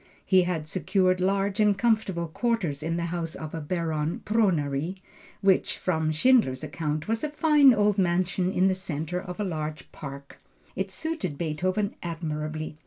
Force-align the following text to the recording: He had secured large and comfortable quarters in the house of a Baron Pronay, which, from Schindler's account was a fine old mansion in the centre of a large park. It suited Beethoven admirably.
He 0.25 0.41
had 0.45 0.67
secured 0.67 1.21
large 1.21 1.59
and 1.59 1.77
comfortable 1.77 2.27
quarters 2.27 2.81
in 2.81 2.97
the 2.97 3.05
house 3.13 3.35
of 3.35 3.53
a 3.53 3.61
Baron 3.61 4.21
Pronay, 4.25 4.95
which, 5.41 5.77
from 5.77 6.11
Schindler's 6.11 6.63
account 6.63 7.07
was 7.07 7.23
a 7.23 7.29
fine 7.29 7.71
old 7.71 7.99
mansion 7.99 8.51
in 8.51 8.67
the 8.67 8.73
centre 8.73 9.21
of 9.21 9.39
a 9.39 9.43
large 9.43 9.91
park. 9.91 10.39
It 10.75 10.89
suited 10.89 11.37
Beethoven 11.37 11.93
admirably. 12.01 12.77